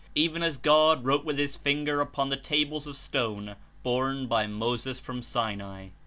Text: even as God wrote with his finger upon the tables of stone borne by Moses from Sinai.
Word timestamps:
even 0.15 0.41
as 0.41 0.57
God 0.57 1.05
wrote 1.05 1.23
with 1.23 1.37
his 1.37 1.55
finger 1.55 2.01
upon 2.01 2.29
the 2.29 2.35
tables 2.35 2.87
of 2.87 2.97
stone 2.97 3.55
borne 3.83 4.25
by 4.25 4.47
Moses 4.47 4.99
from 4.99 5.21
Sinai. 5.21 5.89